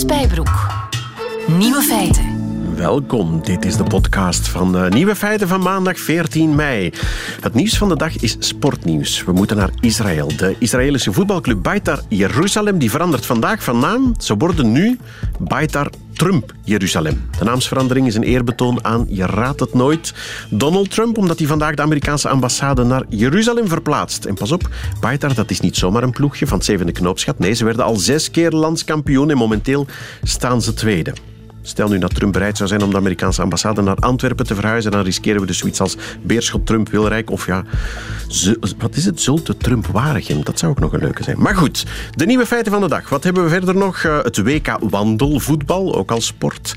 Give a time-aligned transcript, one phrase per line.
[0.00, 0.66] Spijbroek.
[1.46, 2.24] Nieuwe feiten.
[2.76, 6.92] Welkom, dit is de podcast van uh, Nieuwe Feiten van maandag 14 mei.
[7.40, 9.24] Het nieuws van de dag is sportnieuws.
[9.24, 10.36] We moeten naar Israël.
[10.36, 14.14] De Israëlische voetbalclub Beitar Jeruzalem die verandert vandaag van naam.
[14.18, 14.98] Ze worden nu
[15.38, 15.90] Beitar
[16.20, 17.28] Trump Jeruzalem.
[17.38, 20.14] De naamsverandering is een eerbetoon aan, je raadt het nooit,
[20.50, 24.24] Donald Trump, omdat hij vandaag de Amerikaanse ambassade naar Jeruzalem verplaatst.
[24.24, 24.68] En pas op,
[25.00, 27.38] Beitar, dat is niet zomaar een ploegje van het zevende knoopsgat.
[27.38, 29.86] Nee, ze werden al zes keer landskampioen en momenteel
[30.22, 31.12] staan ze tweede.
[31.62, 34.90] Stel nu dat Trump bereid zou zijn om de Amerikaanse ambassade naar Antwerpen te verhuizen,
[34.90, 37.64] dan riskeren we dus zoiets als Beerschot Trump Wilrijk of ja,
[38.78, 40.44] wat is het, Zulte Trump Waregem.
[40.44, 41.40] Dat zou ook nog een leuke zijn.
[41.40, 43.08] Maar goed, de nieuwe feiten van de dag.
[43.08, 44.02] Wat hebben we verder nog?
[44.02, 46.74] Uh, het WK wandelvoetbal, ook als sport.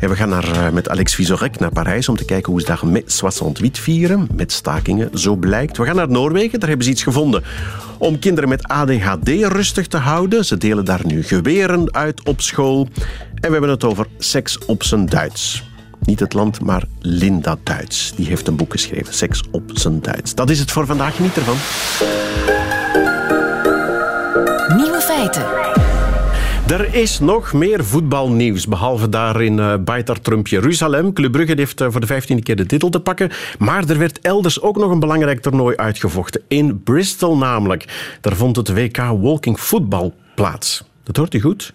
[0.00, 2.66] En we gaan naar, uh, met Alex Vizorek naar Parijs om te kijken hoe ze
[2.66, 5.76] daar met 68 vieren, met stakingen, zo blijkt.
[5.76, 7.42] We gaan naar Noorwegen, daar hebben ze iets gevonden
[7.98, 10.44] om kinderen met ADHD rustig te houden.
[10.44, 12.88] Ze delen daar nu geweren uit op school.
[13.44, 15.62] En we hebben het over seks op zijn Duits.
[15.98, 18.12] Niet het land, maar Linda Duits.
[18.16, 20.34] Die heeft een boek geschreven, Seks op zijn Duits.
[20.34, 21.56] Dat is het voor vandaag, niet ervan.
[24.76, 25.44] Nieuwe feiten.
[26.68, 31.12] Er is nog meer voetbalnieuws, behalve daar in uh, Beitar Trump Jeruzalem.
[31.12, 33.30] Club Brugge heeft uh, voor de vijftiende keer de titel te pakken.
[33.58, 36.42] Maar er werd elders ook nog een belangrijk toernooi uitgevochten.
[36.48, 38.16] In Bristol namelijk.
[38.20, 40.84] Daar vond het WK Walking Football plaats.
[41.02, 41.72] Dat hoort u goed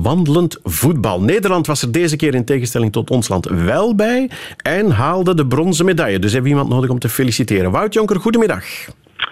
[0.00, 1.20] wandelend voetbal.
[1.20, 5.46] Nederland was er deze keer in tegenstelling tot ons land wel bij en haalde de
[5.46, 6.18] bronzen medaille.
[6.18, 7.70] Dus hebben we iemand nodig om te feliciteren.
[7.70, 8.64] Wout Jonker, goedemiddag.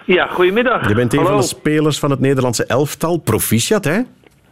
[0.05, 0.87] Ja, goedemiddag.
[0.87, 3.17] Je bent een van de spelers van het Nederlandse elftal.
[3.17, 4.01] Proficiat, hè?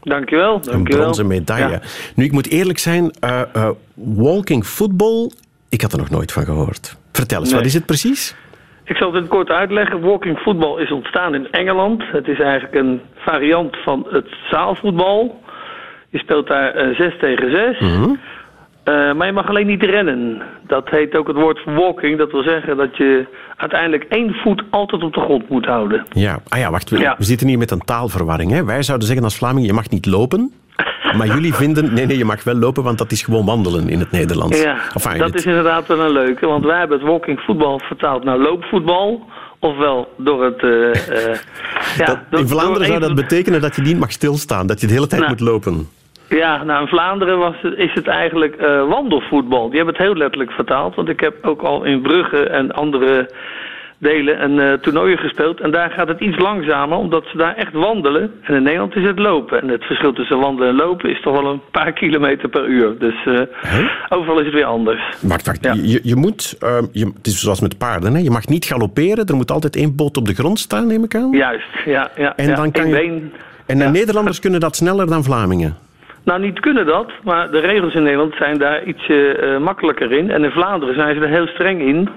[0.02, 0.52] Dankjewel.
[0.52, 0.80] dankjewel.
[0.80, 1.82] Een bronzen medaille.
[2.16, 5.32] Nu, ik moet eerlijk zijn, uh, uh, walking football,
[5.70, 6.98] ik had er nog nooit van gehoord.
[7.12, 8.36] Vertel eens, wat is het precies?
[8.84, 10.02] Ik zal het kort uitleggen.
[10.02, 12.04] Walking football is ontstaan in Engeland.
[12.12, 15.40] Het is eigenlijk een variant van het zaalvoetbal.
[16.10, 17.80] Je speelt daar uh, 6 tegen 6.
[17.80, 18.20] Mm -hmm.
[18.86, 20.42] uh, maar je mag alleen niet rennen.
[20.68, 22.18] Dat heet ook het woord walking.
[22.18, 23.26] Dat wil zeggen dat je
[23.56, 26.06] uiteindelijk één voet altijd op de grond moet houden.
[26.10, 26.90] Ja, ah ja wacht.
[26.90, 27.16] We, ja.
[27.18, 28.52] we zitten hier met een taalverwarring.
[28.52, 28.66] Hè?
[28.66, 30.52] Wij zouden zeggen als Vlamingen, je mag niet lopen.
[31.18, 34.00] Maar jullie vinden, nee, nee, je mag wel lopen, want dat is gewoon wandelen in
[34.00, 34.62] het Nederlands.
[34.62, 35.36] Ja, enfin, dat het...
[35.36, 36.48] is inderdaad wel een leuke.
[36.48, 39.26] Want wij hebben het walking voetbal vertaald naar loopvoetbal.
[39.60, 40.62] Ofwel door het...
[40.62, 40.94] Uh, uh,
[41.98, 44.68] ja, dat, door, in Vlaanderen zou dat betekenen dat je niet mag stilstaan.
[44.68, 45.88] Dat je de hele tijd nou, moet lopen.
[46.30, 49.68] Ja, nou in Vlaanderen was het, is het eigenlijk uh, wandelvoetbal.
[49.68, 50.96] Die hebben het heel letterlijk vertaald.
[50.96, 53.30] Want ik heb ook al in Brugge en andere
[53.98, 55.60] delen een uh, toernooien gespeeld.
[55.60, 58.32] En daar gaat het iets langzamer, omdat ze daar echt wandelen.
[58.42, 59.62] En in Nederland is het lopen.
[59.62, 62.98] En het verschil tussen wandelen en lopen is toch wel een paar kilometer per uur.
[62.98, 63.42] Dus uh,
[64.10, 65.02] overal is het weer anders.
[65.22, 65.64] Wacht, wacht.
[65.64, 65.74] Ja.
[65.74, 68.20] Je, je moet, uh, je, het is zoals met paarden, hè?
[68.20, 69.26] je mag niet galopperen.
[69.26, 71.32] Er moet altijd één poot op de grond staan, neem ik aan.
[71.32, 72.12] Juist, ja.
[72.16, 73.22] ja en dan kan je...
[73.66, 75.89] En de Nederlanders kunnen dat sneller dan Vlamingen.
[76.30, 80.32] Nou, niet kunnen dat, maar de regels in Nederland zijn daar ietsje uh, makkelijker in.
[80.32, 82.10] En in Vlaanderen zijn ze er heel streng in.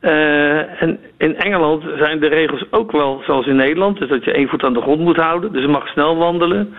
[0.00, 3.98] Uh, en in Engeland zijn de regels ook wel zoals in Nederland.
[3.98, 5.52] Dus dat je één voet aan de grond moet houden.
[5.52, 6.74] Dus je mag snel wandelen.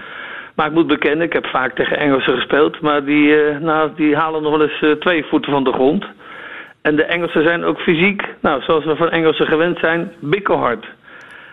[0.55, 2.81] Maar ik moet bekennen, ik heb vaak tegen Engelsen gespeeld.
[2.81, 6.05] Maar die, nou, die halen nog wel eens twee voeten van de grond.
[6.81, 10.85] En de Engelsen zijn ook fysiek, nou, zoals we van Engelsen gewend zijn, bikkelhard.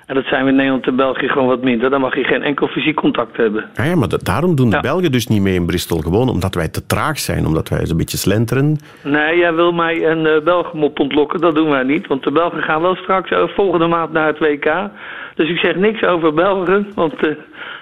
[0.06, 1.90] En dat zijn we in Nederland en België gewoon wat minder.
[1.90, 3.70] Dan mag je geen enkel fysiek contact hebben.
[3.74, 4.82] Ah ja, maar dat, daarom doen de ja.
[4.82, 5.98] Belgen dus niet mee in Bristol.
[5.98, 8.78] Gewoon omdat wij te traag zijn, omdat wij een beetje slenteren.
[9.02, 11.40] Nee, jij wil mij een uh, Belgenmop ontlokken.
[11.40, 12.06] Dat doen wij niet.
[12.06, 14.90] Want de Belgen gaan wel straks uh, volgende maand naar het WK.
[15.34, 17.24] Dus ik zeg niks over Belgen, want...
[17.24, 17.30] Uh,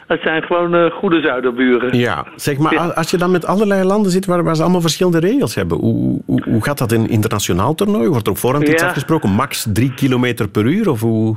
[0.06, 1.98] het zijn gewoon uh, goede zuiderburen.
[1.98, 5.19] Ja, zeg maar, als je dan met allerlei landen zit waar, waar ze allemaal verschillende
[5.19, 8.08] regels hebben, hoe, hoe, hoe gaat dat in internationaal toernooi?
[8.08, 8.72] Wordt er op voorhand ja.
[8.72, 9.31] iets afgesproken?
[9.31, 10.91] Max drie kilometer per uur?
[10.91, 11.37] Of hoe...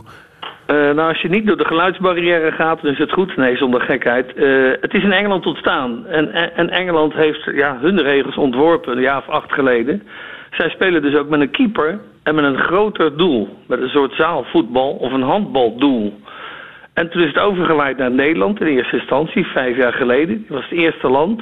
[0.68, 3.36] Uh, nou, als je niet door de geluidsbarrière gaat, dan is het goed.
[3.36, 4.32] Nee, zonder gekheid.
[4.36, 6.08] Uh, het is in Engeland ontstaan.
[6.08, 10.04] En, en, en, Engeland heeft ja, hun regels ontworpen, een jaar of acht geleden.
[10.52, 13.58] Zij spelen dus ook met een keeper en met een groter doel.
[13.68, 16.14] Met een soort zaalvoetbal of een handbaldoel.
[16.94, 20.46] En toen is het overgeleid naar Nederland in eerste instantie, vijf jaar geleden.
[20.48, 21.42] Dat was het eerste land.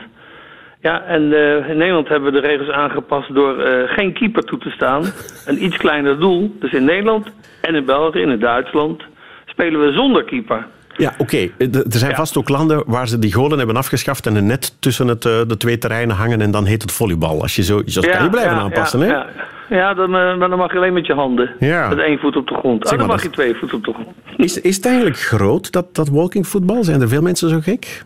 [0.82, 4.60] Ja, en uh, in Nederland hebben we de regels aangepast door uh, geen keeper toe
[4.60, 5.04] te staan.
[5.46, 6.56] Een iets kleiner doel.
[6.60, 7.28] Dus in Nederland
[7.62, 9.04] en in België en in Duitsland
[9.46, 10.66] spelen we zonder keeper.
[10.98, 11.22] Ja, oké.
[11.22, 11.70] Okay.
[11.70, 12.18] Er zijn ja.
[12.18, 15.42] vast ook landen waar ze die golen hebben afgeschaft en een net tussen het, uh,
[15.48, 17.42] de twee terreinen hangen en dan heet het volleybal.
[17.42, 19.12] Als je zo, ja, kan je blijven ja, aanpassen, ja, hè?
[19.12, 19.28] Ja,
[19.70, 21.50] ja dan, uh, dan mag je alleen met je handen.
[21.60, 22.92] Met één voet op de grond.
[22.92, 24.16] Oh, dan mag je twee voet op de grond.
[24.38, 26.84] Is, is het eigenlijk groot, dat, dat walking voetbal?
[26.84, 28.02] Zijn er veel mensen zo gek?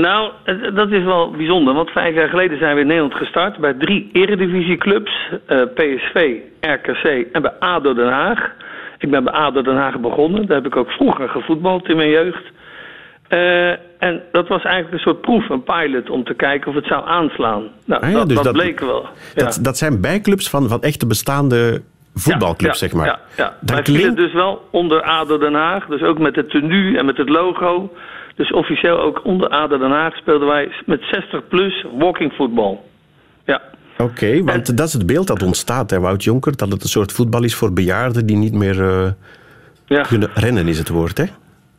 [0.00, 0.30] Nou,
[0.74, 1.74] dat is wel bijzonder.
[1.74, 5.12] Want vijf jaar geleden zijn we in Nederland gestart bij drie eredivisieclubs.
[5.48, 8.50] Uh, PSV, RKC en bij ADO Den Haag.
[8.98, 10.46] Ik ben bij ADO Den Haag begonnen.
[10.46, 12.42] Daar heb ik ook vroeger gevoetbald in mijn jeugd.
[13.28, 13.68] Eh,
[13.98, 17.06] en dat was eigenlijk een soort proef, een pilot, om te kijken of het zou
[17.08, 17.68] aanslaan.
[17.84, 19.06] Nou, Ah ja, dat, dus dat, dat- bleek wel.
[19.34, 19.44] Ja.
[19.44, 21.82] Dat, dat zijn bijclubs van, van echte bestaande
[22.14, 23.06] voetbalclubs, Ja, zeg maar.
[23.06, 23.54] Ja, ja.
[23.60, 25.86] Dat Wij klinkt- dus wel onder ADO Den Haag.
[25.86, 27.92] Dus ook met het tenue en met het logo.
[28.40, 32.84] Dus officieel ook onder ADO Den Haag speelden wij met 60 plus walking voetbal.
[33.44, 33.60] Ja.
[33.98, 36.56] Oké, want dat is het beeld dat ontstaat, hè, Wout Jonker.
[36.56, 39.10] Dat het een soort voetbal is voor bejaarden die niet meer eh,
[39.86, 40.02] ja.
[40.02, 41.24] kunnen rennen, is het woord, hè?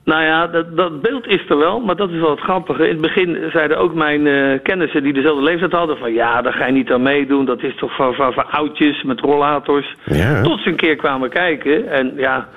[0.04, 2.84] Nou ja, dat, dat beeld is er wel, maar dat is wel het grappige.
[2.84, 6.14] In het begin zeiden ook mijn eh, kennissen die dezelfde leeftijd hadden van...
[6.14, 9.20] ja, daar ga je niet aan meedoen, dat is toch voor, voor, voor oudjes met
[9.20, 9.96] rollators.
[10.06, 10.42] Ja.
[10.42, 12.48] Tot ze een keer kwamen kijken en ja,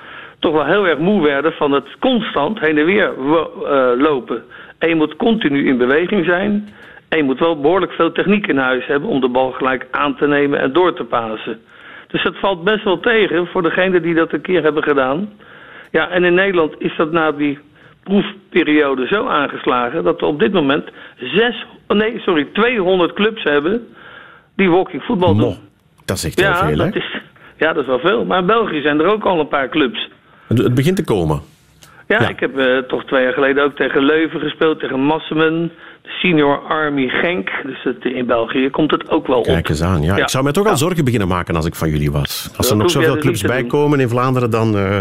[0.45, 4.43] toch wel heel erg moe werden van het constant heen en weer eh, lopen.
[4.77, 6.69] En je moet continu in beweging zijn.
[7.09, 10.15] En je moet wel behoorlijk veel techniek in huis hebben om de bal gelijk aan
[10.15, 11.59] te nemen en door te pasen.
[12.07, 15.29] Dus dat valt best wel tegen voor degenen die dat een keer hebben gedaan.
[15.91, 17.59] Ja, en in Nederland is dat na die
[18.03, 23.87] proefperiode zo aangeslagen dat we op dit moment zes, nee, sorry, 200 clubs hebben
[24.55, 25.49] die walking voetbal doen.
[25.49, 25.55] Mo,
[26.05, 26.85] dat is echt heel Ja, veel, hè?
[26.85, 27.21] dat is,
[27.57, 28.25] ja, dat is wel veel.
[28.25, 30.13] Maar in België zijn er ook al een paar clubs.
[30.47, 31.41] Het, het begint te komen.
[32.07, 32.29] Ja, Ja.
[32.29, 35.71] ik heb eh, toch twee jaar geleden ook tegen Leuven gespeeld, tegen Massemen,
[36.01, 37.49] de Senior Army Genk.
[37.63, 39.69] Dus het, in België komt het ook wel Kijk op.
[39.69, 40.01] eens aan.
[40.01, 40.21] Ja, Ja.
[40.23, 42.49] Ik zou mij toch al zorgen beginnen maken als ik van jullie was.
[42.57, 43.69] Als er nog zoveel dus clubs niet te bij doen.
[43.79, 44.99] komen in Vlaanderen, dan eh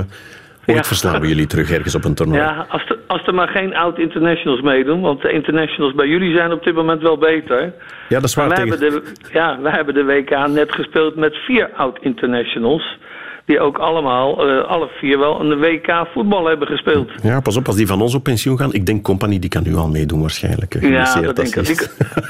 [0.67, 0.85] ooit Ja.
[0.85, 2.39] verslaan we jullie terug ergens op een toernooi.
[2.41, 6.53] Ja, als er, als er maar geen oud-internationals meedoen, want de internationals bij jullie zijn
[6.53, 7.61] op dit moment wel beter.
[8.09, 8.49] Ja, dat is waar.
[8.49, 8.71] Wij Tegen...
[8.81, 12.99] hebben, de, ja, wij hebben de WK net gespeeld met vier oud-internationals.
[13.47, 17.11] Die ook allemaal, eh, alle vier wel, een WK voetbal hebben gespeeld.
[17.23, 18.73] Ja, pas op, als die van ons op pensioen gaan.
[18.73, 20.77] Ik denk Company, die kan nu al meedoen waarschijnlijk.
[20.81, 21.67] Ja, dat denk ik.
[21.67, 21.77] Die,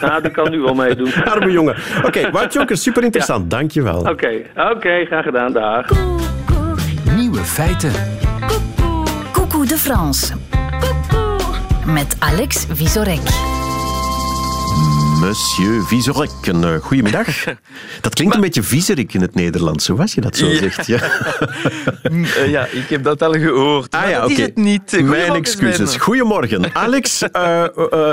[0.01, 1.15] ja, die kan nu wel meedoen.
[1.33, 1.77] Arme jongen.
[2.05, 3.51] Oké, Wout Jonker, super interessant.
[3.51, 4.01] Dank je wel.
[4.01, 5.87] Oké, oké, graag gedaan, dag.
[7.17, 7.93] Nieuwe feiten.
[9.33, 10.35] Coucou de France.
[11.87, 13.54] Met Alex Visorek.
[15.21, 17.27] Monsieur Vieserek, een uh, goedemiddag.
[18.01, 20.57] Dat klinkt een beetje viezerik in het Nederlands, zoals je dat zo Ja.
[20.57, 20.87] zegt.
[20.87, 21.01] Ja.
[22.11, 23.95] Uh, ja, ik heb dat al gehoord.
[23.95, 25.03] Ah ja, dat is het niet.
[25.03, 25.97] Mijn excuses.
[25.97, 26.75] Goedemorgen.
[26.75, 28.11] Alex, uh, uh,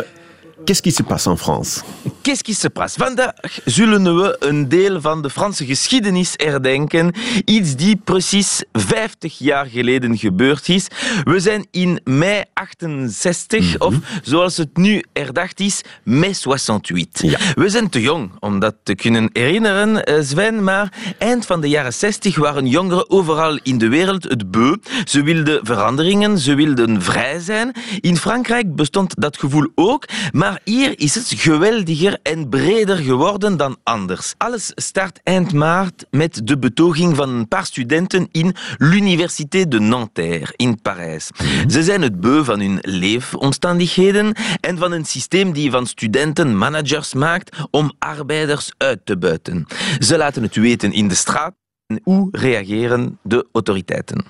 [0.65, 1.83] qu'est-ce qui se passe en France?
[2.23, 2.95] Qu'est-ce qui se passe?
[2.97, 3.33] Vandaag
[3.65, 7.13] zullen we een deel van de Franse geschiedenis herdenken.
[7.45, 10.87] Iets die precies 50 jaar geleden gebeurd is.
[11.23, 17.29] We zijn in mei 68, of zoals het nu herdacht is, mei 68.
[17.31, 17.39] Ja.
[17.53, 21.69] We zijn te jong om dat te kunnen herinneren, eh, Sven, maar eind van de
[21.69, 24.75] jaren 60 waren jongeren overal in de wereld het beu.
[25.05, 27.71] Ze wilden veranderingen, ze wilden vrij zijn.
[27.99, 33.77] In Frankrijk bestond dat gevoel ook, maar hier is het geweldiger en breder geworden dan
[33.83, 34.33] anders.
[34.37, 40.53] Alles start eind maart met de betoging van een paar studenten in l'Université de Nanterre
[40.55, 41.29] in Parijs.
[41.67, 47.13] Ze zijn het beu van hun leefomstandigheden en van een systeem die van studenten managers
[47.13, 49.65] maakt om arbeiders uit te buiten.
[49.99, 51.53] Ze laten het weten in de straat.
[51.87, 54.25] En Hoe reageren de autoriteiten?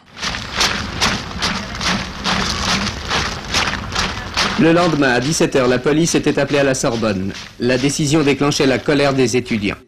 [4.62, 7.34] Le lendemain, à 17h, la police était appelée à la Sorbonne.
[7.60, 9.80] La décision déclenchait la colère des étudiants.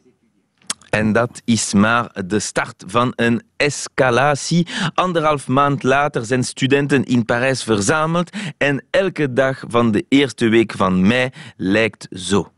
[0.89, 4.67] En dat is maar de start van een escalatie.
[4.93, 10.73] Anderhalf maand later zijn studenten in Parijs verzameld en elke dag van de eerste week
[10.75, 12.51] van mei lijkt zo.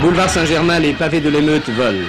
[0.00, 2.08] Boulevard Saint-Germain, les pavés de l'émeute volent.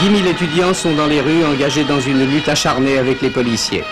[0.00, 3.84] 10 000 étudiants sont dans les rues engagés dans une lutte acharnée avec les policiers.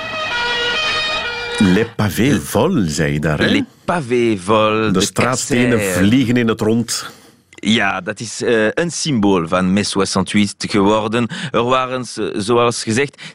[1.61, 3.39] Les pavés vol, zei je daar.
[3.39, 3.47] hè?
[3.51, 4.93] Les pavés vol.
[4.93, 5.95] De straatstenen kasseien.
[5.95, 7.11] vliegen in het rond.
[7.61, 11.27] Ja, dat is eh, een symbool van Mai 68 geworden.
[11.51, 13.35] Er waren, zoals gezegd,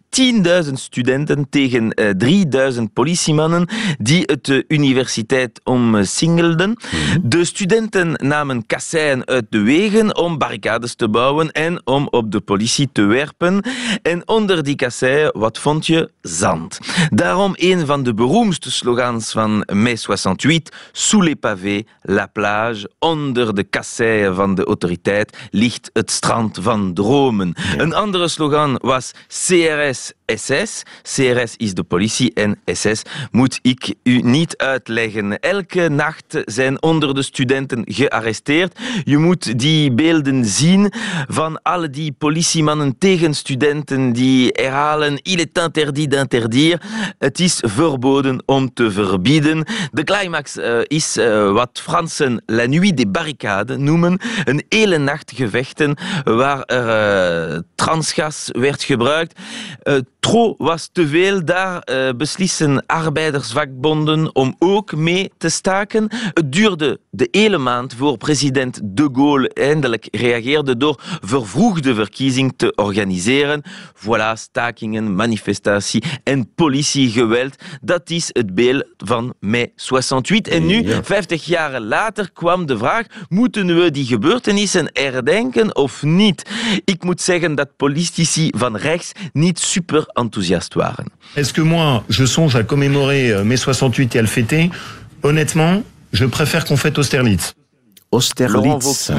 [0.66, 3.68] 10.000 studenten tegen eh 3.000 politiemannen
[3.98, 6.78] die het de universiteit omsingelden.
[7.22, 12.40] De studenten namen kasseien uit de wegen om barricades te bouwen en om op de
[12.40, 13.64] politie te werpen.
[14.02, 16.12] En onder die kasseien, wat vond je?
[16.22, 16.80] Zand.
[17.10, 23.56] Daarom een van de beroemdste slogans van Mai 68, sous les pavés, la plage, onder
[23.56, 27.54] de kasseien van de autoriteit ligt het strand van dromen.
[27.78, 30.84] Een andere slogan was CRS SS.
[31.02, 35.40] CRS is de politie en SS moet ik u niet uitleggen.
[35.40, 38.80] Elke nacht zijn onder de studenten gearresteerd.
[39.04, 40.92] Je moet die beelden zien
[41.28, 46.80] van alle die politiemannen tegen studenten die herhalen il est interdit d'interdire.
[47.20, 49.66] Het is verboden om te verbieden.
[49.92, 54.05] De climax eh, is eh, wat Fransen la nuit des barricades noemen.
[54.44, 59.40] Een hele nacht gevechten waar er eh, transgas werd gebruikt.
[59.82, 59.96] Eh,
[60.26, 61.46] Tro was te veel.
[61.46, 66.08] Daar uh, beslissen arbeidersvakbonden om ook mee te staken.
[66.34, 72.76] Het duurde de hele maand voor president de Gaulle eindelijk reageerde door vervroegde verkiezing te
[72.76, 73.64] organiseren.
[73.96, 77.56] Voilà, stakingen, manifestatie en politiegeweld.
[77.82, 80.54] Dat is het beeld van mei 68.
[80.54, 86.46] En nu, 50 jaar later, kwam de vraag: moeten we die gebeurtenissen herdenken of niet?
[86.86, 91.12] Ik moet zeggen dat politici van rechts niet super enthousiast waren.
[91.34, 94.70] Est-ce que moi, je songe à commémorer euh, mai 68 et à le fêter
[95.22, 97.54] Honnêtement, je préfère qu'on fête Austerlitz.
[98.10, 99.12] Austerlitz.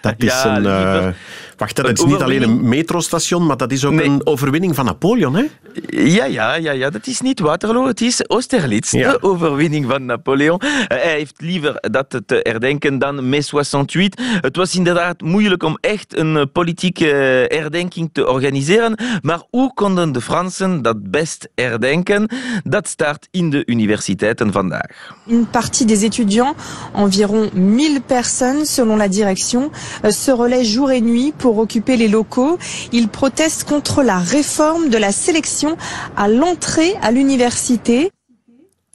[0.00, 0.64] Dat is ja, een...
[0.64, 1.12] Uh,
[1.58, 5.34] wacht, dat is niet alleen een metrostation, maar dat is ook een overwinning van Napoleon,
[5.34, 5.44] hè?
[5.88, 9.12] Ja, ja, ja, ja, dat is niet Waterloo, het is Austerlitz, ja.
[9.12, 10.60] de overwinning van Napoleon.
[10.64, 14.40] Uh, hij heeft liever dat te herdenken dan mai 68.
[14.40, 17.06] Het was inderdaad moeilijk om echt een uh, politieke
[17.48, 22.28] herdenking te organiseren, maar hoe konden de Fransen dat best herdenken?
[22.64, 25.16] Dat staat in de universiteiten vandaag.
[25.26, 26.56] Une partie des étudiants,
[26.94, 29.70] environ 1000 personnes selon la direction,
[30.04, 32.58] euh, se relaient jour et nuit pour occuper les locaux.
[32.92, 35.76] Ils protestent contre la réforme de la sélection
[36.16, 38.10] à l'entrée à l'université.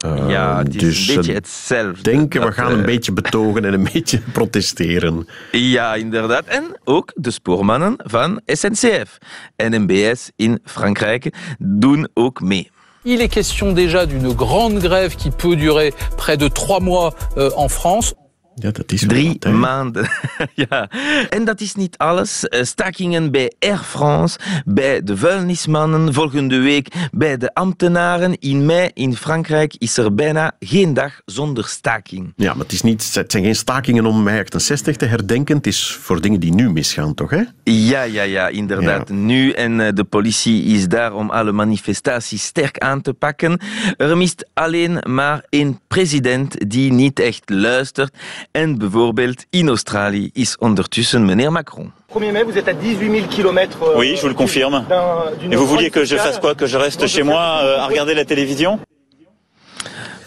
[0.05, 2.01] Uh, ja, dus een beetje hetzelfde.
[2.01, 5.27] denken, we gaan een uh, beetje betogen en een beetje protesteren.
[5.51, 6.45] Ja, inderdaad.
[6.45, 9.17] En ook de spoormannen van SNCF
[9.55, 12.71] en NBS in Frankrijk doen ook mee.
[13.05, 17.49] Il est question déjà d'une grande grève qui peut durer près de trois mois euh,
[17.55, 18.13] en France.
[18.55, 20.09] Ja, dat is Drie maanden.
[20.69, 20.89] ja.
[21.29, 22.47] En dat is niet alles.
[22.47, 28.39] Eh, stakingen bij Air France, bij de vuilnismannen, volgende week bij de ambtenaren.
[28.39, 32.33] In mei in Frankrijk is er bijna geen dag zonder staking.
[32.35, 35.57] Ja, maar het, is niet, het zijn geen stakingen om mei 68 te herdenken.
[35.57, 37.29] Het is voor dingen die nu misgaan, toch?
[37.29, 37.43] Hè?
[37.63, 39.09] Ja, ja, ja, inderdaad.
[39.09, 43.59] Nu en eh, de politie is daar om alle manifestaties sterk aan te pakken.
[43.97, 48.15] Er mist alleen maar één president die niet echt luistert.
[48.55, 51.91] En bijvoorbeeld in Australië is ondertussen meneer Macron.
[52.13, 53.95] 1er mai, vous êtes à 18 000 km.
[53.97, 54.85] oui, je vous le confirme.
[55.49, 58.13] Et vous vouliez que je fasse quoi Que je reste chez moi euh, à regarder
[58.13, 58.79] la télévision?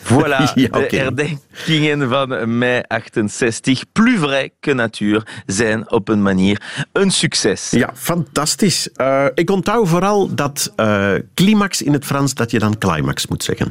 [0.09, 0.89] Voilà, ja, okay.
[0.89, 7.71] de herdenkingen van mei 68, plus vrai que natuur, zijn op een manier een succes.
[7.71, 8.89] Ja, fantastisch.
[8.97, 13.43] Uh, ik onthoud vooral dat uh, climax in het Frans, dat je dan climax moet
[13.43, 13.71] zeggen.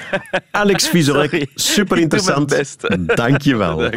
[0.50, 2.76] Alex Vizorek, super interessant.
[3.06, 3.90] Dank je wel.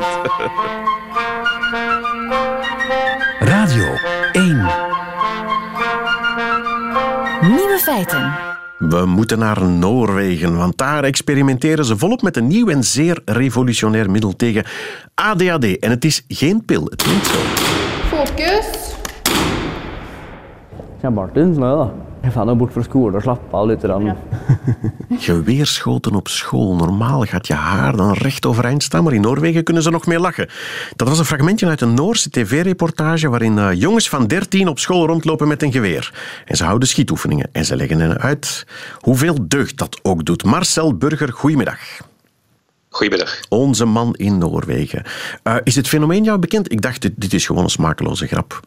[3.39, 3.96] Radio
[4.31, 4.96] 1
[7.41, 8.46] Nieuwe feiten.
[8.77, 14.12] We moeten naar Noorwegen, want daar experimenteren ze volop met een nieuw en zeer revolutionair
[14.12, 14.65] middel tegen
[15.15, 15.79] ADHD.
[15.79, 17.38] En het is geen pil, het klinkt zo.
[18.15, 18.96] Focus.
[21.01, 22.06] Ja, Martin, snel.
[22.31, 24.17] Ga nou bort voor school, daar slaap al dit eraan.
[25.10, 26.75] Geweerschoten op school.
[26.75, 30.19] Normaal gaat je haar dan recht overeind staan, maar in Noorwegen kunnen ze nog meer
[30.19, 30.50] lachen.
[30.96, 35.05] Dat was een fragmentje uit een Noorse tv-reportage waarin uh, jongens van 13 op school
[35.05, 36.13] rondlopen met een geweer.
[36.46, 38.65] En ze houden schietoefeningen en ze leggen hen uit
[39.00, 40.43] hoeveel deugd dat ook doet.
[40.43, 41.79] Marcel Burger, goedemiddag.
[42.89, 43.39] Goedemiddag.
[43.50, 45.03] Onze man in Noorwegen.
[45.43, 46.72] Uh, is het fenomeen jou bekend?
[46.72, 48.62] Ik dacht, dit, dit is gewoon een smakeloze grap.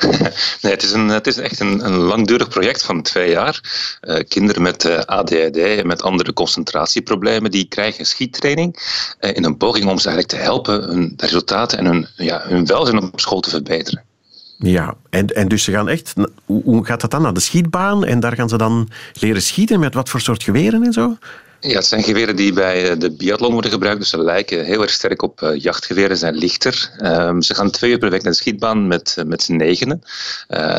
[0.62, 3.60] Nee, het is, een, het is echt een, een langdurig project van twee jaar.
[4.02, 8.76] Uh, kinderen met eh, ADHD en met andere concentratieproblemen, die krijgen schiettraining
[9.20, 12.66] uh, in een poging om ze eigenlijk te helpen hun resultaten en hun, ja, hun
[12.66, 14.04] welzijn op school te verbeteren.
[14.58, 16.14] Ja, en, en dus ze gaan echt...
[16.46, 17.22] Hoe gaat dat dan?
[17.22, 20.84] Naar de schietbaan en daar gaan ze dan leren schieten met wat voor soort geweren
[20.84, 21.16] en zo?
[21.60, 24.82] Ja, het zijn geweren die bij eh, de biathlon worden gebruikt, dus ze lijken heel
[24.82, 26.90] erg sterk op uh, jachtgeweren, zijn lichter.
[27.02, 30.02] Um, ze gaan twee uur per week naar de schietbaan met, uh, met z'n negenen.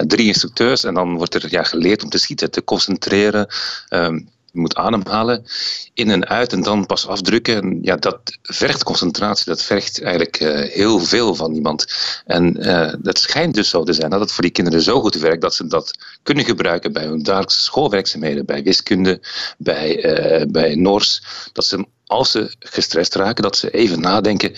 [0.07, 3.47] Drie instructeurs en dan wordt er ja, geleerd om te schieten, te concentreren.
[3.89, 5.45] Je moet ademhalen,
[5.93, 7.61] in en uit en dan pas afdrukken.
[7.61, 11.85] En ja, dat vergt concentratie, dat vergt eigenlijk uh, heel veel van iemand.
[12.25, 15.15] En uh, dat schijnt dus zo te zijn dat het voor die kinderen zo goed
[15.15, 15.91] werkt dat ze dat
[16.23, 19.21] kunnen gebruiken bij hun dagelijkse schoolwerkzaamheden, bij wiskunde,
[19.57, 20.05] bij,
[20.41, 21.23] uh, bij Noors.
[21.53, 24.53] Dat ze, als ze gestrest raken, dat ze even nadenken.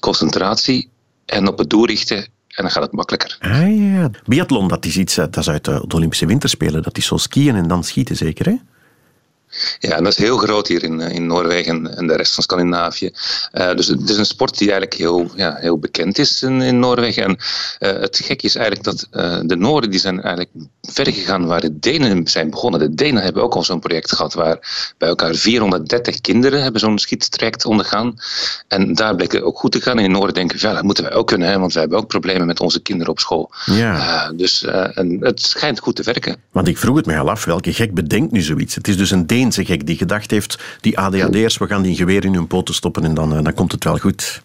[0.00, 0.90] Concentratie
[1.26, 3.36] en op het doel richten en dan gaat het makkelijker.
[3.40, 4.10] Ah ja.
[4.24, 6.82] Biathlon, dat is iets dat is uit de Olympische Winterspelen.
[6.82, 8.54] Dat is zo skiën en dan schieten zeker, hè?
[9.78, 13.10] Ja, en dat is heel groot hier in, in Noorwegen en de rest van Scandinavië.
[13.52, 16.78] Uh, dus het is een sport die eigenlijk heel, ja, heel bekend is in, in
[16.78, 17.24] Noorwegen.
[17.24, 20.50] En uh, het gekke is eigenlijk dat uh, de Noorden die zijn eigenlijk
[20.82, 22.80] verder gegaan waar de Denen zijn begonnen.
[22.80, 26.98] De Denen hebben ook al zo'n project gehad waar bij elkaar 430 kinderen hebben zo'n
[26.98, 28.14] schietstraject ondergaan.
[28.68, 29.98] En daar bleek het ook goed te gaan.
[29.98, 32.08] En in Noorden denken ja, dat moeten wij ook kunnen, hè, want wij hebben ook
[32.08, 33.50] problemen met onze kinderen op school.
[33.64, 34.32] Ja.
[34.32, 36.36] dus en het schijnt goed te werken.
[36.50, 38.74] Want ik vroeg het mij al af, welke gek bedenkt nu zoiets?
[38.74, 42.24] Het is dus een Deense gek die gedacht heeft, die ADHD'ers, we gaan die geweer
[42.24, 44.42] in hun poten stoppen en dan, dan komt het wel goed.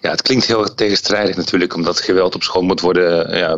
[0.00, 3.56] Ja, het klinkt heel tegenstrijdig natuurlijk, omdat geweld op school moet worden ja,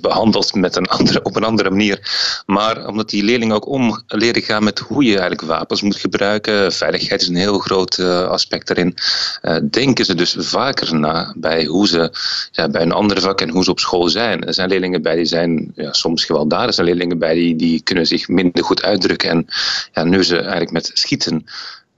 [0.00, 2.00] behandeld met een andere, op een andere manier.
[2.46, 6.72] Maar omdat die leerlingen ook om leren gaan met hoe je eigenlijk wapens moet gebruiken,
[6.72, 8.94] veiligheid is een heel groot uh, aspect daarin,
[9.42, 12.10] uh, denken ze dus vaker na bij hoe ze
[12.50, 14.44] ja, bij een andere vak en hoe ze op school zijn.
[14.44, 17.82] Er zijn leerlingen bij die zijn ja, soms gewelddadig, er zijn leerlingen bij die, die
[17.82, 19.30] kunnen zich minder goed uitdrukken.
[19.30, 19.46] En
[19.92, 21.46] ja, nu ze eigenlijk met schieten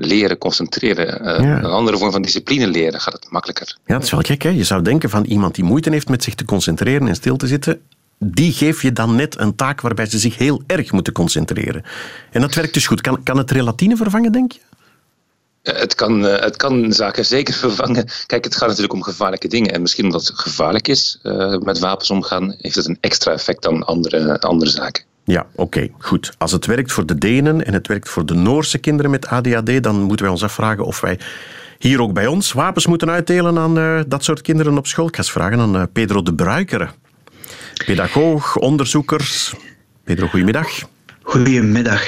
[0.00, 3.76] leren concentreren, uh, een andere vorm van discipline leren, gaat het makkelijker.
[3.86, 4.42] Ja, dat is wel gek.
[4.42, 4.48] Hè?
[4.48, 7.46] Je zou denken van iemand die moeite heeft met zich te concentreren en stil te
[7.46, 7.80] zitten,
[8.18, 11.84] die geef je dan net een taak waarbij ze zich heel erg moeten concentreren.
[12.30, 13.00] En dat werkt dus goed.
[13.00, 14.60] Kan, kan het relatine vervangen, denk je?
[15.62, 18.08] Het kan, uh, het kan zaken zeker vervangen.
[18.26, 19.72] Kijk, het gaat natuurlijk om gevaarlijke dingen.
[19.72, 23.62] En misschien omdat het gevaarlijk is uh, met wapens omgaan, heeft het een extra effect
[23.62, 25.04] dan andere, andere zaken.
[25.30, 26.34] Ja, oké, goed.
[26.38, 29.82] Als het werkt voor de Denen en het werkt voor de Noorse kinderen met ADHD,
[29.82, 31.18] dan moeten wij ons afvragen of wij
[31.78, 35.06] hier ook bij ons wapens moeten uitdelen aan uh, dat soort kinderen op school.
[35.06, 36.88] Ik ga eens vragen aan uh, Pedro de Bruikere,
[37.86, 39.54] pedagoog, onderzoekers.
[40.04, 40.68] Pedro, goedemiddag.
[41.22, 42.02] Goedemiddag.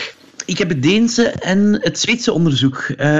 [0.46, 3.18] Ik heb het Deense en het Zweedse onderzoek, uh,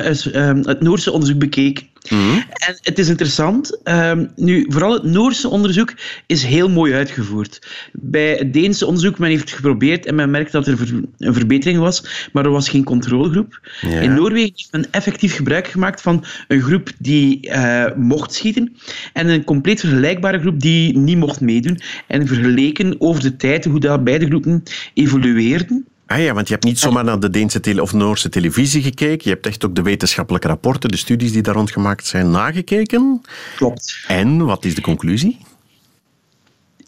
[0.64, 1.90] het Noorse onderzoek bekeken.
[2.08, 3.80] Mm En het is interessant.
[3.84, 5.94] Um, nu, vooral het Noorse onderzoek
[6.26, 7.66] is heel mooi uitgevoerd.
[7.92, 10.78] Bij het Deense onderzoek, men heeft het geprobeerd en men merkt dat er
[11.18, 13.60] een verbetering was, maar er was geen controlegroep.
[13.80, 14.00] Ja.
[14.00, 18.76] In Noorwegen heeft men effectief gebruik gemaakt van een groep die uh, mocht schieten
[19.12, 21.80] en een compleet vergelijkbare groep die niet mocht meedoen.
[22.06, 24.62] En vergeleken over de tijd hoe dat beide groepen
[24.94, 25.86] evolueerden.
[26.12, 29.20] Ah ja, want je hebt niet zomaar naar de Deense tele of Noorse televisie gekeken.
[29.22, 33.22] Je hebt echt ook de wetenschappelijke rapporten, de studies die daar rond gemaakt zijn, nagekeken.
[33.56, 34.04] Klopt.
[34.06, 35.38] En wat is de conclusie?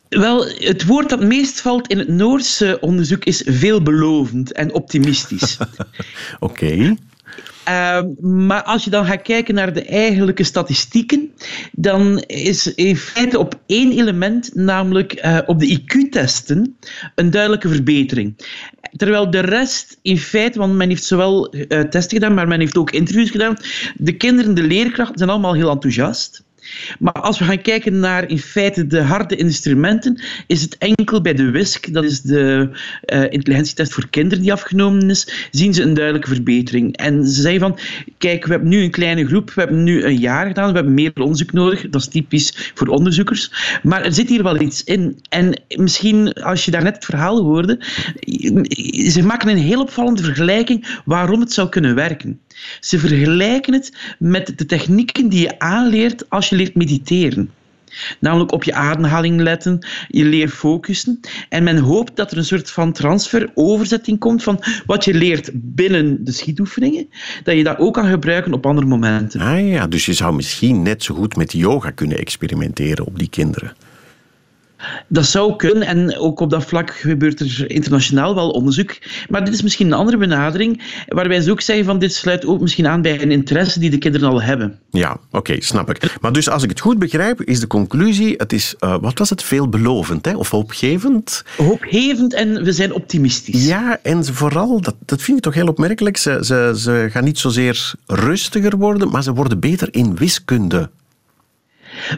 [0.09, 5.59] Wel, het woord dat meest valt in het Noorse onderzoek is veelbelovend en optimistisch.
[6.41, 6.65] Oké.
[6.65, 6.97] Okay.
[7.69, 11.33] Uh, maar als je dan gaat kijken naar de eigenlijke statistieken,
[11.73, 16.77] dan is in feite op één element, namelijk uh, op de IQ-testen,
[17.15, 18.37] een duidelijke verbetering.
[18.97, 22.77] Terwijl de rest in feite, want men heeft zowel uh, testen gedaan, maar men heeft
[22.77, 23.57] ook interviews gedaan,
[23.95, 26.45] de kinderen, de leerkrachten zijn allemaal heel enthousiast.
[26.99, 31.35] Maar als we gaan kijken naar in feite de harde instrumenten, is het enkel bij
[31.35, 32.69] de WISC, dat is de
[33.07, 36.97] uh, intelligentietest voor kinderen die afgenomen is, zien ze een duidelijke verbetering.
[36.97, 37.79] En ze zeggen van,
[38.19, 40.95] kijk, we hebben nu een kleine groep, we hebben nu een jaar gedaan, we hebben
[40.95, 43.51] meer onderzoek nodig, dat is typisch voor onderzoekers,
[43.83, 45.19] maar er zit hier wel iets in.
[45.29, 47.81] En misschien, als je daarnet het verhaal hoorde,
[49.11, 52.41] ze maken een heel opvallende vergelijking waarom het zou kunnen werken.
[52.81, 57.51] Ze vergelijken het met de technieken die je aanleert als je leert mediteren.
[58.21, 61.21] Namelijk op je ademhaling letten, je leert focussen.
[61.49, 65.51] En men hoopt dat er een soort van transfer, overzetting komt van wat je leert
[65.53, 67.09] binnen de schietoefeningen,
[67.43, 69.41] dat je dat ook kan gebruiken op andere momenten.
[69.41, 73.29] Ah ja, dus je zou misschien net zo goed met yoga kunnen experimenteren op die
[73.29, 73.73] kinderen.
[75.09, 78.97] Dat zou kunnen en ook op dat vlak gebeurt er internationaal wel onderzoek.
[79.29, 82.61] Maar dit is misschien een andere benadering, waarbij ze ook zeggen van dit sluit ook
[82.61, 84.79] misschien aan bij een interesse die de kinderen al hebben.
[84.91, 86.17] Ja, oké, okay, snap ik.
[86.21, 89.31] Maar dus als ik het goed begrijp, is de conclusie, het is, uh, wat was
[89.31, 90.37] het, veelbelovend hè?
[90.37, 91.45] of hoopgevend?
[91.57, 93.67] Hoopgevend en we zijn optimistisch.
[93.67, 97.39] Ja, en vooral, dat, dat vind ik toch heel opmerkelijk, ze, ze, ze gaan niet
[97.39, 100.91] zozeer rustiger worden, maar ze worden beter in wiskunde.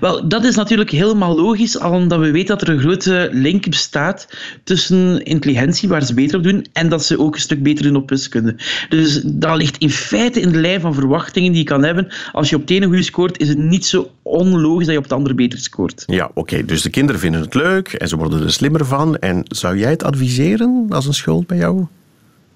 [0.01, 3.69] Wel, dat is natuurlijk helemaal logisch, al omdat we weten dat er een grote link
[3.69, 4.29] bestaat
[4.65, 7.97] tussen intelligentie, waar ze beter op doen, en dat ze ook een stuk beter doen
[7.97, 8.57] op wiskunde.
[8.89, 12.09] Dus dat ligt in feite in de lijn van verwachtingen die je kan hebben.
[12.33, 15.05] Als je op het ene goed scoort, is het niet zo onlogisch dat je op
[15.05, 16.03] het andere beter scoort.
[16.07, 16.39] Ja, oké.
[16.39, 16.65] Okay.
[16.65, 19.17] Dus de kinderen vinden het leuk en ze worden er slimmer van.
[19.17, 21.87] En zou jij het adviseren als een school bij jou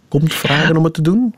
[0.08, 1.34] komt vragen om het te doen?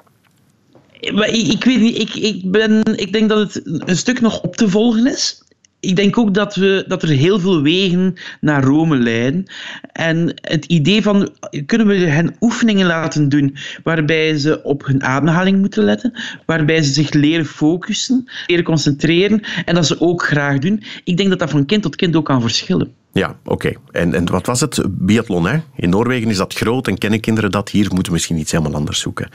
[1.14, 4.40] Maar ik, ik, weet niet, ik, ik, ben, ik denk dat het een stuk nog
[4.40, 5.42] op te volgen is
[5.82, 9.44] ik denk ook dat, we, dat er heel veel wegen naar Rome leiden.
[9.92, 11.28] En het idee van,
[11.66, 16.12] kunnen we hen oefeningen laten doen waarbij ze op hun ademhaling moeten letten,
[16.46, 20.82] waarbij ze zich leren focussen, leren concentreren en dat ze ook graag doen.
[21.04, 22.94] Ik denk dat dat van kind tot kind ook kan verschillen.
[23.12, 23.72] Ja, oké.
[23.90, 24.82] En, en wat was het?
[24.88, 25.58] Biathlon, hè?
[25.76, 27.68] In Noorwegen is dat groot en kennen kinderen dat.
[27.68, 29.28] Hier moeten we misschien iets helemaal anders zoeken.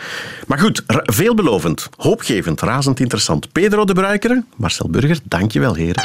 [0.48, 3.52] Maar goed, veelbelovend, hoopgevend, razend interessant.
[3.52, 6.04] Pedro de Bruikere, Marcel Burger, dankjewel, heren.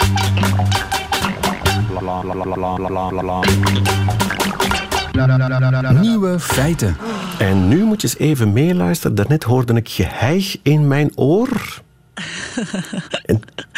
[6.01, 6.97] Nieuwe feiten.
[7.39, 9.17] En nu moet je eens even meeluisteren.
[9.17, 11.83] Daarnet hoorde ik geheig in mijn oor.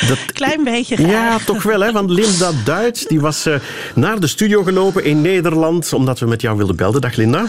[0.09, 1.11] Dat, Klein beetje graag.
[1.11, 1.81] Ja, toch wel.
[1.81, 1.93] Hè?
[1.93, 3.55] Want Linda Duits die was uh,
[3.95, 7.01] naar de studio gelopen in Nederland, omdat we met jou wilden belden.
[7.01, 7.47] Dag Linda.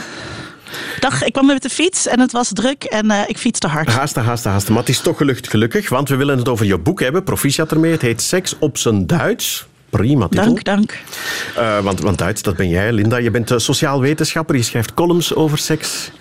[1.00, 3.90] Dag, ik kwam met de fiets en het was druk en uh, ik fietste hard.
[3.90, 4.74] Haasten, haasten, haasten.
[4.74, 7.24] Maar het is toch gelukt, gelukkig, want we willen het over je boek hebben.
[7.24, 7.92] Proficiat ermee.
[7.92, 9.66] Het heet Seks op zijn Duits.
[9.90, 10.46] Prima titel.
[10.46, 10.98] Dank, dank.
[11.58, 13.18] Uh, want, want Duits, dat ben jij, Linda.
[13.18, 14.56] Je bent sociaal wetenschapper.
[14.56, 16.12] Je schrijft columns over seks.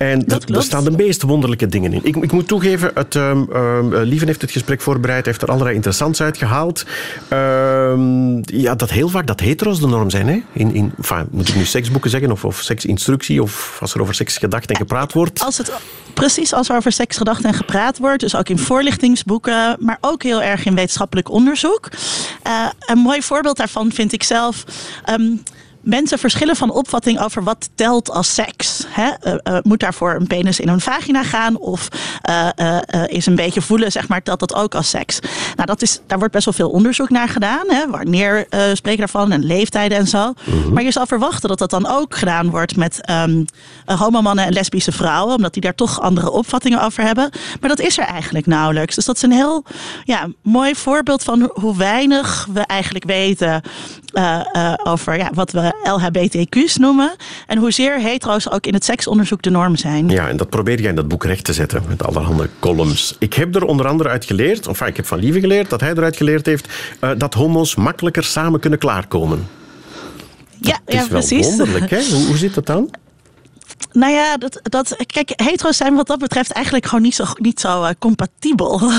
[0.00, 2.00] En er staan de meest wonderlijke dingen in.
[2.02, 3.48] Ik, ik moet toegeven, het, um,
[3.94, 6.84] Lieven heeft het gesprek voorbereid, heeft er allerlei interessants uitgehaald.
[7.32, 10.28] Um, ja, dat heel vaak dat hetero's de norm zijn.
[10.28, 10.42] Hè?
[10.52, 14.14] In, in, enfin, moet ik nu seksboeken zeggen, of, of seksinstructie, of als er over
[14.14, 15.40] seks gedacht en gepraat wordt?
[15.40, 15.72] Als het,
[16.14, 20.22] precies, als er over seks gedacht en gepraat wordt, dus ook in voorlichtingsboeken, maar ook
[20.22, 21.88] heel erg in wetenschappelijk onderzoek.
[22.46, 24.64] Uh, een mooi voorbeeld daarvan vind ik zelf...
[25.10, 25.42] Um,
[25.80, 28.84] mensen verschillen van opvatting over wat telt als seks.
[28.88, 29.10] Hè?
[29.24, 31.58] Uh, uh, moet daarvoor een penis in een vagina gaan?
[31.58, 31.88] Of
[32.28, 35.18] uh, is een beetje voelen, zeg maar, telt dat ook als seks?
[35.56, 37.64] Nou, dat is, daar wordt best wel veel onderzoek naar gedaan.
[37.66, 37.90] Hè?
[37.90, 40.32] Wanneer spreken daarvan en leeftijden en zo.
[40.44, 40.72] Mhm.
[40.72, 43.44] Maar je zou verwachten dat dat dan ook gedaan wordt met um,
[43.84, 45.34] homomannen en lesbische vrouwen.
[45.34, 47.30] Omdat die daar toch andere opvattingen over hebben.
[47.60, 48.94] Maar dat is er eigenlijk nauwelijks.
[48.94, 49.64] Dus dat is een heel
[50.04, 53.62] ja, mooi voorbeeld van hoe weinig we eigenlijk weten
[54.84, 57.14] over ja, wat we LHBTQ's noemen.
[57.46, 60.08] En hoezeer hetero's ook in het seksonderzoek de norm zijn.
[60.08, 63.16] Ja, en dat probeer jij in dat boek recht te zetten met allerhande columns.
[63.18, 65.90] Ik heb er onder andere uit geleerd, of ik heb van Lieve geleerd, dat hij
[65.90, 66.68] eruit geleerd heeft,
[67.00, 69.48] uh, dat homo's makkelijker samen kunnen klaarkomen.
[70.60, 71.46] Ja, dat is ja, precies.
[71.46, 72.02] wonderlijk, hè?
[72.10, 72.90] Hoe, hoe zit dat dan?
[73.92, 77.60] Nou ja, dat, dat, kijk, hetero's zijn wat dat betreft eigenlijk gewoon niet zo, niet
[77.60, 78.82] zo uh, compatibel.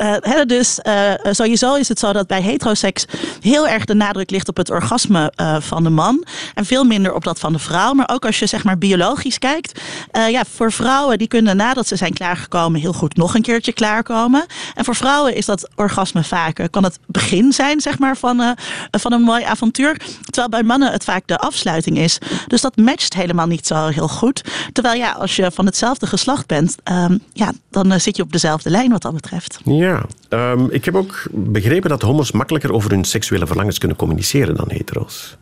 [0.00, 3.04] uh, dus uh, sowieso is het zo dat bij heteroseks
[3.40, 6.24] heel erg de nadruk ligt op het orgasme van de man.
[6.54, 7.92] En veel minder op dat van de vrouw.
[7.92, 9.80] Maar ook als je zeg maar biologisch kijkt.
[10.12, 14.46] ja, voor vrouwen die kunnen nadat ze zijn klaargekomen heel goed nog een keertje klaarkomen.
[14.74, 18.56] En voor vrouwen is dat orgasme vaak, kan het begin zijn zeg maar van,
[18.90, 20.00] van een mooi avontuur.
[20.20, 22.18] Terwijl bij mannen het vaak de afsluiting is.
[22.46, 24.44] Dus dat matcht helemaal niet zo heel goed.
[24.72, 28.32] Terwijl ja, als je van hetzelfde geslacht bent, um, ja, dan uh, zit je op
[28.32, 29.60] dezelfde lijn wat dat betreft.
[29.64, 34.54] Ja, um, ik heb ook begrepen dat homo's makkelijker over hun seksuele verlangens kunnen communiceren
[34.54, 35.36] dan hetero's.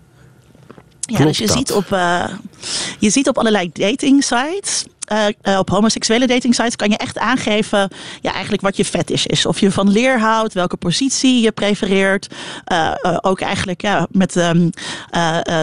[1.01, 2.25] Ja, dus je ziet, op, uh,
[2.99, 7.89] je ziet op allerlei dating sites uh, op homoseksuele dating sites kan je echt aangeven
[8.21, 9.47] ja, eigenlijk wat je fetish is.
[9.47, 12.35] Of je van leer houdt, welke positie je prefereert.
[12.73, 14.71] Uh, ook eigenlijk ja, met um,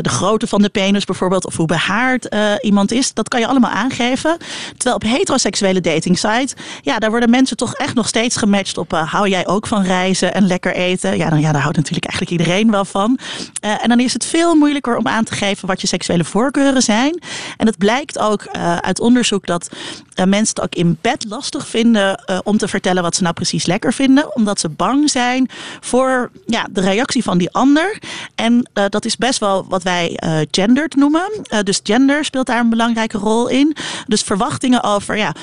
[0.01, 1.45] de grootte van de penis bijvoorbeeld.
[1.45, 3.13] Of hoe behaard iemand is.
[3.13, 4.37] Dat kan je allemaal aangeven.
[4.77, 8.91] Terwijl op heteroseksuele dating sites, ja, daar worden mensen toch echt nog steeds gematcht op
[8.91, 11.17] hou jij ook van reizen en lekker eten.
[11.17, 13.19] Ja, dan, ja, daar houdt natuurlijk eigenlijk iedereen wel van.
[13.59, 17.21] en dan is het veel moeilijker om aan te geven wat je seksuele voorkeuren zijn.
[17.57, 18.47] En het blijkt ook
[18.81, 19.69] uit onderzoek dat
[20.15, 23.33] uh, mensen het ook in bed lastig vinden uh, om te vertellen wat ze nou
[23.33, 24.35] precies lekker vinden.
[24.35, 27.99] Omdat ze bang zijn voor ja, de reactie van die ander.
[28.35, 30.19] En uh, dat is best wel wat wij
[30.51, 31.29] gendered noemen.
[31.63, 33.75] dus gender speelt daar een belangrijke rol in.
[34.07, 35.33] Dus verwachtingen over ja,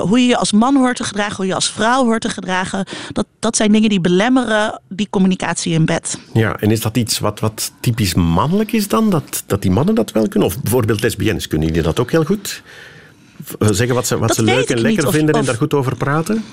[0.00, 2.84] hoe je je als man hoort te gedragen, hoe je als vrouw hoort te gedragen.
[3.12, 6.18] Dat, dat zijn dingen die belemmeren die communicatie in bed.
[6.32, 9.10] Ja, en is dat iets wat, wat typisch mannelijk is dan?
[9.10, 10.48] Dat, dat die mannen dat wel kunnen?
[10.48, 12.62] Of bijvoorbeeld lesbiennes, kunnen die dat ook heel goed?
[13.58, 16.44] Zeggen wat ze, wat ze leuk en lekker vinden en daar goed over praten?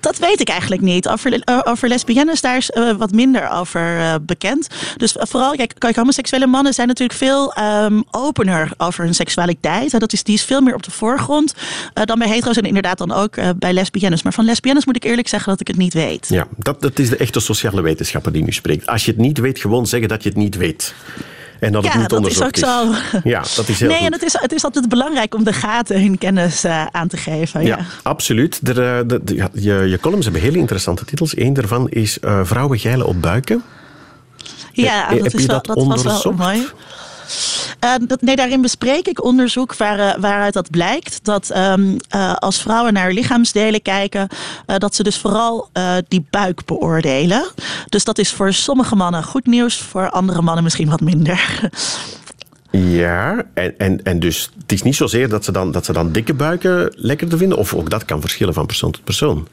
[0.00, 1.08] Dat weet ik eigenlijk niet.
[1.08, 4.66] Over, uh, over lesbiennes, daar is uh, wat minder over uh, bekend.
[4.96, 10.00] Dus vooral, kijk, kijk, homoseksuele mannen zijn natuurlijk veel um, opener over hun seksualiteit.
[10.00, 11.54] Dat is, die is veel meer op de voorgrond
[11.92, 14.22] dan bij hetero's en inderdaad dan ook bij lesbiennes.
[14.22, 16.26] Maar van lesbiennes moet ik eerlijk zeggen dat ik het niet weet.
[16.28, 18.86] Ja, dat, dat is de echte sociale wetenschapper die nu spreekt.
[18.86, 20.94] Als je het niet weet, gewoon zeggen dat je het niet weet.
[21.62, 22.64] En dat het niet onderzocht is.
[22.64, 23.20] Ook zo.
[23.24, 24.06] Ja, dat is heel Nee, goed.
[24.06, 27.16] en het is, het is altijd belangrijk om de gaten hun kennis uh, aan te
[27.16, 27.64] geven.
[27.64, 27.84] Ja, ja.
[28.02, 28.66] absoluut.
[28.66, 28.74] De,
[29.06, 31.36] de, de, ja, je, je columns hebben hele interessante titels.
[31.36, 33.62] Eén daarvan is uh, Vrouwen geilen op buiken.
[34.72, 36.66] Ja, dat, heb is wel, dat, dat was wel mooi.
[37.84, 41.24] Uh, dat, nee, daarin bespreek ik onderzoek uh, waaruit dat blijkt.
[41.24, 44.28] Dat um, uh, als vrouwen naar lichaamsdelen kijken,
[44.78, 45.68] dat ze dus vooral
[46.08, 47.44] die buik beoordelen.
[47.88, 51.70] Dus dat is voor sommige mannen goed nieuws, voor andere mannen misschien wat minder.
[52.70, 56.12] Ja, en, en, en dus het is niet zozeer dat ze, dan, dat ze dan
[56.12, 59.48] dikke buiken lekkerder vinden, of ook dat kan verschillen van persoon tot persoon.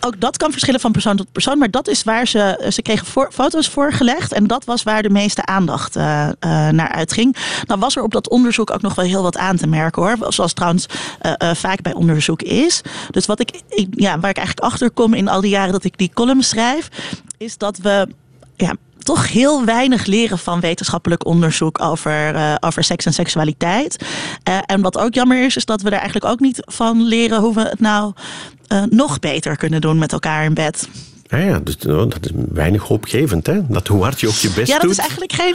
[0.00, 1.58] Ook dat kan verschillen van persoon tot persoon.
[1.58, 2.66] Maar dat is waar ze.
[2.72, 4.32] Ze kregen foto's voorgelegd.
[4.32, 7.36] En dat was waar de meeste aandacht uh, uh, naar uitging.
[7.66, 10.32] Nou was er op dat onderzoek ook nog wel heel wat aan te merken hoor.
[10.32, 10.86] Zoals trouwens
[11.22, 12.80] uh, vaak bij onderzoek is.
[13.10, 15.98] Dus wat ik, ja, waar ik eigenlijk achter kom in al die jaren dat ik
[15.98, 16.88] die column schrijf.
[17.38, 18.08] Is dat we.
[18.56, 24.04] Ja, toch heel weinig leren van wetenschappelijk onderzoek over, uh, over seks en seksualiteit.
[24.48, 27.40] Uh, en wat ook jammer is, is dat we er eigenlijk ook niet van leren
[27.40, 28.12] hoe we het nou
[28.72, 30.88] uh, nog beter kunnen doen met elkaar in bed.
[31.28, 33.66] Ja, ja dus, nou, dat is weinig hoopgevend, hè?
[33.68, 34.66] Dat hoe hard je ook je best doet.
[34.66, 35.54] Ja, dat is eigenlijk geen,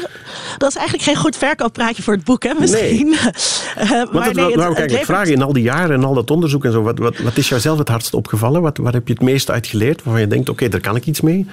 [0.58, 2.54] dat is eigenlijk geen goed verkooppraatje voor het boek, hè?
[2.60, 3.16] Misschien.
[3.78, 3.86] Nee.
[3.86, 6.32] uh, maar dat, nee, nou, kijk, ik vraag in al die jaren en al dat
[6.32, 8.62] onderzoek en zo, wat, wat, wat is jou zelf het hardst opgevallen?
[8.62, 10.04] Wat, waar heb je het meest uit geleerd?
[10.04, 11.48] Waarvan je denkt, oké, okay, daar kan ik iets mee?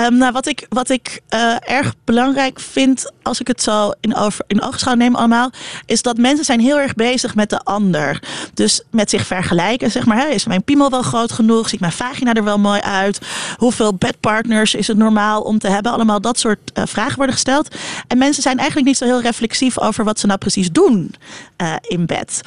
[0.00, 4.16] Um, nou, wat ik, wat ik uh, erg belangrijk vind, als ik het zo in,
[4.16, 5.50] over, in oogschouw neem allemaal,
[5.86, 8.22] is dat mensen zijn heel erg bezig met de ander.
[8.54, 10.30] Dus met zich vergelijken, zeg maar.
[10.30, 11.68] Is mijn piemel wel groot genoeg?
[11.68, 13.20] Ziet mijn vagina er wel mooi uit?
[13.56, 15.92] Hoeveel bedpartners is het normaal om te hebben?
[15.92, 17.74] Allemaal dat soort uh, vragen worden gesteld.
[18.06, 21.14] En mensen zijn eigenlijk niet zo heel reflexief over wat ze nou precies doen
[21.62, 22.40] uh, in bed.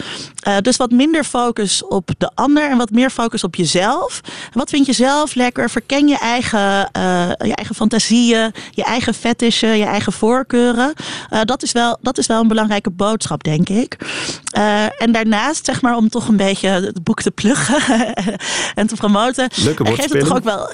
[0.61, 4.21] dus wat minder focus op de ander en wat meer focus op jezelf.
[4.53, 5.69] Wat vind je zelf lekker?
[5.69, 10.93] Verken je eigen uh, je eigen fantasieën, je eigen fetishen, je eigen voorkeuren.
[11.33, 13.97] Uh, dat, is wel, dat is wel een belangrijke boodschap, denk ik.
[14.57, 18.13] Uh, en daarnaast, zeg maar, om toch een beetje het boek te pluggen
[18.75, 20.73] en te promoten, geeft het toch ook wel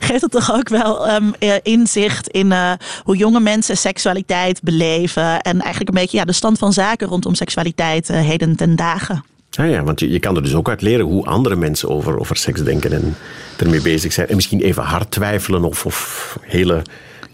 [0.00, 5.40] geeft het toch ook wel um, inzicht in uh, hoe jonge mensen seksualiteit beleven.
[5.40, 9.24] En eigenlijk een beetje ja, de stand van zaken rondom seksualiteit uh, heden ten dagen.
[9.56, 12.36] Ja, want je, je kan er dus ook uit leren hoe andere mensen over, over
[12.36, 13.16] seks denken en
[13.56, 14.28] ermee bezig zijn.
[14.28, 16.82] En misschien even hard twijfelen of, of hele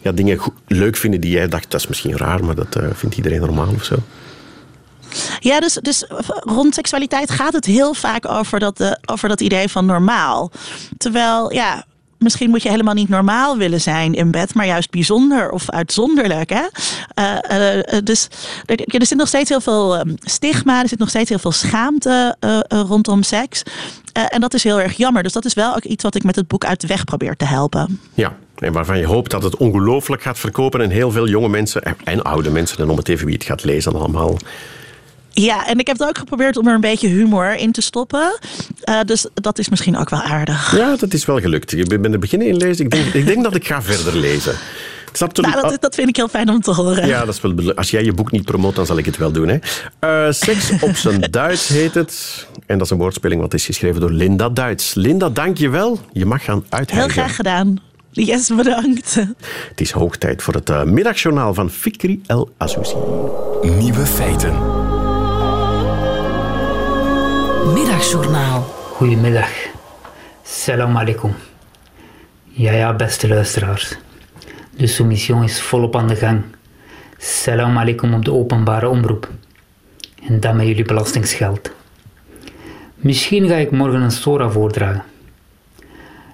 [0.03, 3.17] ja, dingen leuk vinden die jij dacht, dat is misschien raar, maar dat uh, vindt
[3.17, 3.97] iedereen normaal of zo.
[5.39, 6.05] Ja, dus, dus
[6.41, 10.51] rond seksualiteit gaat het heel vaak over dat, uh, over dat idee van normaal.
[10.99, 11.85] Terwijl, ja,
[12.21, 16.51] misschien moet je helemaal niet normaal willen zijn in bed, maar juist bijzonder of uitzonderlijk.
[16.51, 16.67] Hè?
[17.19, 18.29] Uh, uh, dus
[18.67, 22.37] er, zit nog steeds heel veel um, stigma, er zit nog steeds heel veel schaamte
[22.69, 23.63] rondom seks.
[24.13, 25.23] en dat is heel erg jammer.
[25.23, 27.37] Dus dat is wel ook iets wat ik met het boek uit de weg probeer
[27.37, 28.01] te helpen.
[28.15, 31.83] Ja, en waarvan je hoopt dat het ongelooflijk gaat verkopen en heel veel jonge mensen
[32.05, 34.37] en oude mensen, dan om het even wie het gaat lezen allemaal
[35.31, 38.39] ja, en ik heb het ook geprobeerd om er een beetje humor in te stoppen.
[38.85, 40.77] Uh, dus dat is misschien ook wel aardig.
[40.77, 41.71] Ja, dat is wel gelukt.
[41.71, 42.85] Je bent er beginnen in lezen.
[42.85, 44.55] Ik denk, ik denk dat ik ga verder lezen.
[45.19, 47.07] Nou, dat, dat, vind ik heel fijn om te horen.
[47.07, 49.33] Ja, dat is wel, als jij je boek niet promoot, dan zal ik het wel
[49.33, 49.49] doen.
[49.49, 49.59] Hè.
[50.27, 52.47] Uh, Seks op zijn Duits heet het.
[52.67, 54.95] En dat is een woordspeling wat is geschreven door Linda Duits.
[54.95, 56.01] Linda, dank je wel.
[56.13, 56.97] Je mag gaan uitheigen.
[56.97, 57.79] Heel graag gedaan.
[58.11, 59.15] Yes, bedankt.
[59.69, 62.95] Het is hoog tijd voor het uh, middagjournaal van Fikri El Azouzi.
[63.63, 64.80] Nieuwe feiten.
[67.65, 68.63] Middagjournaal.
[68.97, 69.49] Goedemiddag.
[70.43, 71.35] Salam alaikum.
[72.45, 73.97] Ja, ja, beste luisteraars.
[74.77, 76.43] De soumission is volop aan de gang.
[77.19, 79.29] Salam alaikum op de openbare omroep.
[80.29, 81.71] En dan met jullie belastingsgeld.
[82.95, 85.05] Misschien ga ik morgen een Sora voordragen.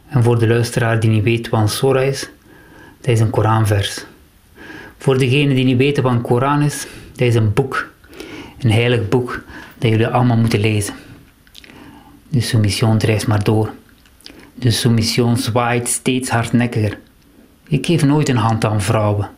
[0.09, 2.29] En voor de luisteraar die niet weet wat een Sora is,
[3.01, 4.05] dat is een Koranvers.
[4.99, 7.91] Voor degene die niet weten wat een Koran is, dat is een boek.
[8.59, 9.43] Een heilig boek
[9.79, 10.95] dat jullie allemaal moeten lezen.
[12.37, 13.71] De soumission drijft maar door.
[14.55, 16.99] De soumission zwaait steeds hardnekkiger.
[17.69, 19.31] Ik geef nooit een hand aan vrouwen.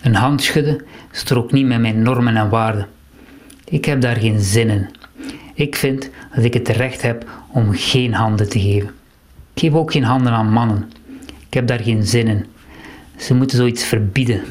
[0.00, 2.88] Een hand schudden strookt niet met mijn normen en waarden.
[3.64, 4.88] Ik heb daar geen zin in.
[5.54, 8.90] Ik vind dat ik het recht heb om geen handen te geven.
[9.54, 10.92] Ik geef ook geen handen aan mannen.
[11.46, 12.46] Ik heb daar geen zin in.
[13.16, 14.42] Ze moeten zoiets verbieden.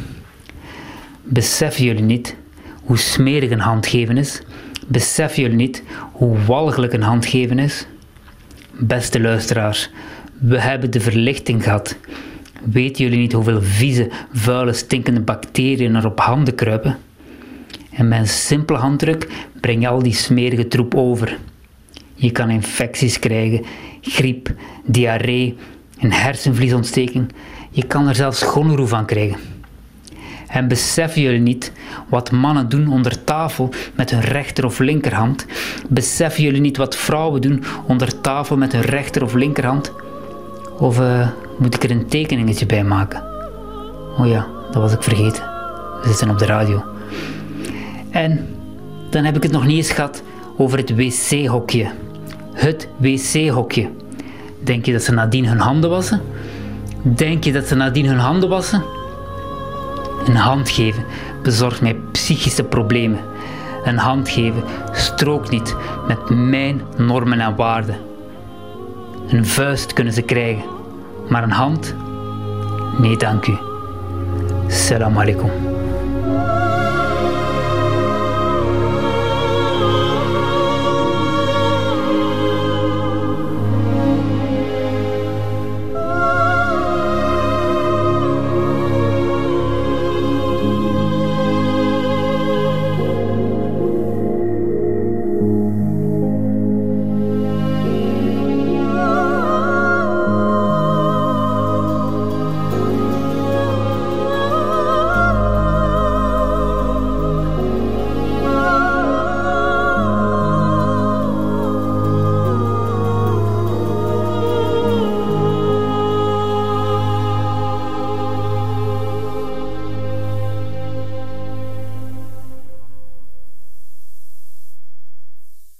[1.24, 2.36] Beseffen jullie niet
[2.84, 4.42] hoe smerig een hand geven is?
[4.92, 7.88] Beseffen jullie niet hoe walgelijk een hand geven is?
[8.80, 9.90] Beste luisteraars,
[10.40, 11.98] we hebben de verlichting gehad.
[12.64, 16.98] Weten jullie niet hoeveel vieze, vuile, stinkende bacteriën er op handen kruipen?
[17.92, 19.28] En met een simpele handdruk
[19.62, 21.38] breng je al die smerige troep over.
[22.14, 23.66] Je kan infecties krijgen,
[24.02, 24.54] griep,
[24.86, 25.58] diarree,
[26.00, 27.32] een hersenvliesontsteking.
[27.70, 29.38] Je kan er zelfs gonorroe van krijgen.
[30.52, 31.72] En beseffen jullie niet
[32.10, 35.46] wat mannen doen onder tafel met hun rechter of linkerhand?
[35.90, 39.92] Beseffen jullie niet wat vrouwen doen onder tafel met hun rechter of linkerhand?
[40.78, 43.24] Of uh, moet ik er een tekeningetje bij maken?
[44.18, 45.44] Oh ja, dat was ik vergeten.
[46.02, 46.84] We zitten op de radio.
[48.10, 48.48] En
[49.10, 50.24] dan heb ik het nog niet eens gehad
[50.58, 51.88] over het wc-hokje.
[52.54, 53.90] Het wc-hokje.
[54.64, 56.22] Denk je dat ze nadien hun handen wassen?
[57.02, 58.84] Denk je dat ze nadien hun handen wassen?
[60.26, 61.06] Een hand geven
[61.44, 63.20] bezorgt mij psychische problemen.
[63.84, 65.76] Een hand geven strookt niet
[66.08, 67.98] met mijn normen en waarden.
[69.28, 70.64] Een vuist kunnen ze krijgen,
[71.30, 71.96] maar een hand?
[72.98, 73.58] Nee, dank u.
[74.68, 75.50] Salam alaikum.